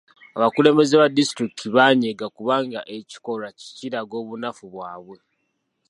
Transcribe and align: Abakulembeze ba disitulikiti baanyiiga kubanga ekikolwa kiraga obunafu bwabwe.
Abakulembeze 0.37 0.93
ba 1.01 1.07
disitulikiti 1.17 1.67
baanyiiga 1.75 2.25
kubanga 2.35 2.79
ekikolwa 2.97 3.49
kiraga 3.75 4.15
obunafu 4.21 4.63
bwabwe. 4.73 5.17